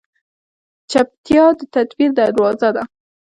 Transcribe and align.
چپتیا، 0.91 1.45
د 1.57 1.59
تدبیر 1.73 2.11
دروازه 2.19 2.69
ده. 2.75 2.83